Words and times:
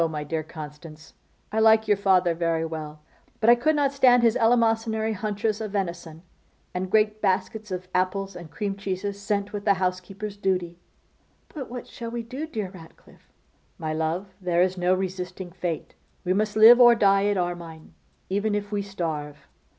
my 0.09 0.23
dear 0.23 0.41
Constance, 0.41 1.13
I 1.51 1.59
like 1.59 1.87
your 1.87 1.95
father 1.95 2.33
very 2.33 2.65
well, 2.65 3.01
but 3.39 3.51
I 3.51 3.55
could 3.55 3.75
not 3.75 3.93
stand 3.93 4.23
his 4.23 4.35
eleemosynary 4.35 5.13
haunches 5.13 5.61
of 5.61 5.73
venison, 5.73 6.23
and 6.73 6.89
great 6.89 7.21
baskets 7.21 7.69
of 7.69 7.87
apples 7.93 8.35
and 8.35 8.49
cream 8.49 8.75
cheeses 8.75 9.21
sent 9.21 9.53
with 9.53 9.63
the 9.63 9.75
housekeeper's 9.75 10.37
duty.' 10.37 10.79
'But 11.49 11.69
what 11.69 11.85
shall 11.85 12.09
we 12.09 12.23
do, 12.23 12.47
dear 12.47 12.71
Ratcliffe?' 12.71 13.31
'My 13.77 13.93
love, 13.93 14.29
there 14.41 14.63
is 14.63 14.75
no 14.75 14.95
resisting 14.95 15.51
fate. 15.51 15.93
We 16.25 16.33
must 16.33 16.55
live 16.55 16.81
or 16.81 16.95
die 16.95 17.27
at 17.27 17.37
Armine, 17.37 17.93
even 18.27 18.55
if 18.55 18.71
we 18.71 18.81
starve. 18.81 19.45